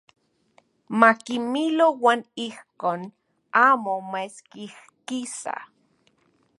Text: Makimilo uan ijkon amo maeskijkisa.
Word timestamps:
Makimilo 0.99 1.85
uan 2.03 2.19
ijkon 2.45 3.01
amo 3.67 3.93
maeskijkisa. 4.11 5.53